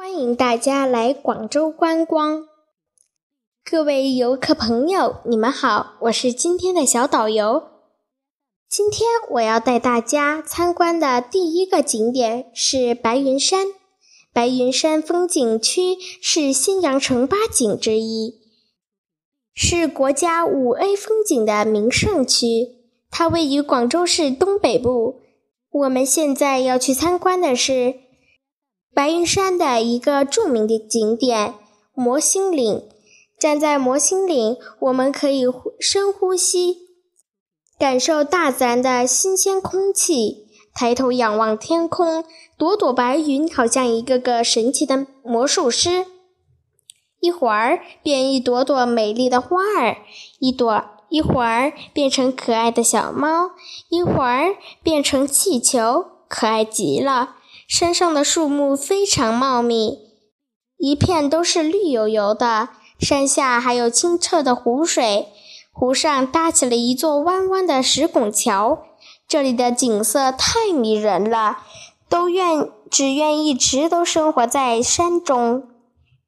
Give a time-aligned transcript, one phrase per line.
[0.00, 2.46] 欢迎大家来广州观光，
[3.62, 7.64] 各位游客朋友，你们好，我是今天的小导游。
[8.66, 13.66] 今天我要带大家参观的第一个景点是白云山。
[14.32, 18.40] 白云山风景区是新羊城八景之一，
[19.52, 22.68] 是国家五 A 风景的名胜区。
[23.10, 25.20] 它位于广州市东北部。
[25.70, 28.08] 我们现在要去参观的是。
[28.92, 31.54] 白云山的一个著名的景点——
[31.94, 32.88] 摩星岭。
[33.38, 35.44] 站在摩星岭，我们可以
[35.78, 36.76] 深呼吸，
[37.78, 40.48] 感受大自然的新鲜空气。
[40.74, 42.24] 抬头仰望天空，
[42.58, 46.06] 朵朵白云好像一个个神奇的魔术师，
[47.18, 49.96] 一会儿变一朵朵美丽的花儿，
[50.38, 53.52] 一朵一会儿变成可爱的小猫，
[53.88, 57.36] 一会儿变成气球，可爱极了。
[57.70, 60.00] 山上的树木非常茂密，
[60.76, 62.70] 一片都是绿油油的。
[62.98, 65.28] 山下还有清澈的湖水，
[65.72, 68.82] 湖上搭起了一座弯弯的石拱桥。
[69.28, 71.58] 这里的景色太迷人了，
[72.08, 75.68] 都愿只愿一直都生活在山中。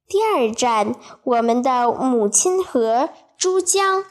[0.07, 4.05] 第二站，我们的母亲河珠江，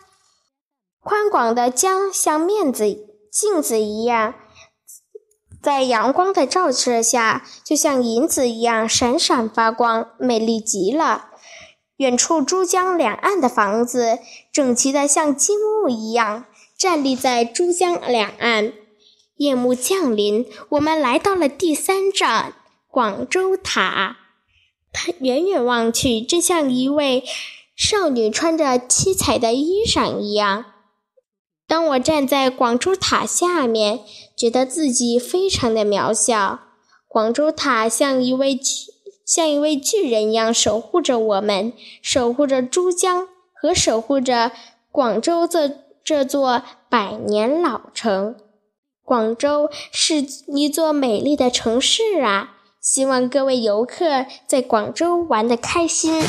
[1.03, 2.85] 宽广的江像面子
[3.33, 4.35] 镜子一样。
[5.63, 11.29] 在阳光的照射下，就像银子一样闪闪发光，美丽极了。
[11.99, 14.19] 远处珠江两岸的房子
[14.53, 16.47] 整齐的像积木一样
[16.77, 18.73] 站立在珠江两岸。
[19.37, 22.55] 夜幕降临，我们来到了第三站——
[22.91, 24.17] 广州塔。
[24.93, 27.25] 它远远望去，真像一位
[27.77, 30.72] 少女穿着七彩的衣裳一样。
[31.73, 34.01] 当我站在广州塔下面，
[34.37, 36.59] 觉得自己非常的渺小。
[37.09, 38.93] 广州塔像一位巨
[39.25, 44.53] 像一位巨人一样守护着我们，守护着珠江和守护着
[44.91, 48.37] 广州这这座百年老城。
[49.03, 50.17] 广州是
[50.49, 52.59] 一座美丽的城市啊！
[52.83, 56.23] 希望各位游客在广州玩得开心。